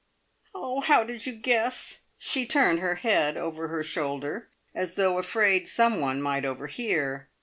[0.55, 5.67] "Oh, how did you guess?" She turned her head over her shoulder, as though afraid
[5.67, 7.29] some one might overhear.